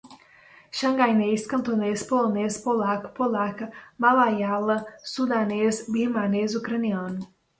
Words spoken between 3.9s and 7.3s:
malaiala, sundanês, birmanês, ucraniano